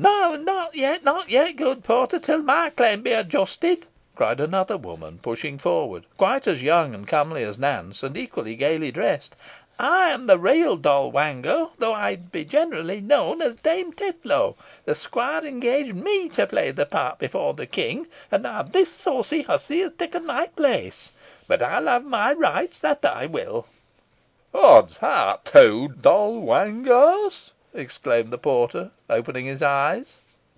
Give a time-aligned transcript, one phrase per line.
[0.00, 5.18] "No not yet not yet, good porter, till my claim be adjusted," cried another woman,
[5.20, 9.34] pushing forward, quite as young and comely as Nance, and equally gaily dressed.
[9.76, 14.54] "I am the real Doll Wango, though I be generally known as Dame Tetlow.
[14.84, 19.42] The squire engaged me to play the part before the King, and now this saucy
[19.42, 21.10] hussy has taken my place.
[21.48, 23.66] But I'll have my rights, that I will."
[24.54, 25.46] "Odd's heart!
[25.46, 30.18] two Doll Wangos!" exclaimed the porter, opening his eyes.